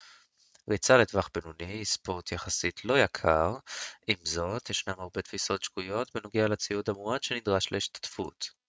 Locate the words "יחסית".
2.31-2.85